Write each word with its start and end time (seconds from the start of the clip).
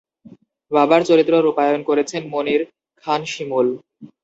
বাবার 0.71 1.01
চরিত্র 1.09 1.33
রূপায়ণ 1.37 1.79
করেছেন 1.89 2.21
মনির 2.33 2.61
খান 3.03 3.21
শিমুল। 3.31 3.67